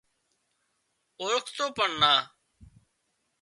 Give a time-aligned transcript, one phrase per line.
[1.19, 2.13] اوۯکتو پڻ نا